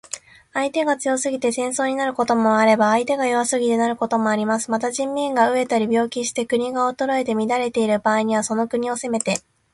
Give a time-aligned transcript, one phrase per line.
[0.55, 4.71] 相手が強すぎて戦争になることもあれば、相手が弱すぎてなることもあります。
[4.71, 9.43] また、人民が餓えたり病気して国が衰えて乱れている場合には、その国を攻めて